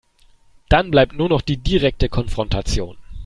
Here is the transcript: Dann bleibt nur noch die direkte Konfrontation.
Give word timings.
Dann 0.67 0.89
bleibt 0.89 1.13
nur 1.13 1.29
noch 1.29 1.41
die 1.41 1.57
direkte 1.57 2.09
Konfrontation. 2.09 2.97